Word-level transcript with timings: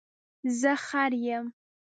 زه 0.59 0.71
خر 0.85 1.11
یم 1.33 1.45